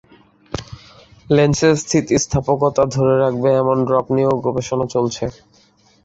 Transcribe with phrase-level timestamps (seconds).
[1.29, 5.25] লেন্সের স্থিতিস্থাপকতা ধরে রাখবে এমন ড্রপ নিয়েও গবেষণা চলছে।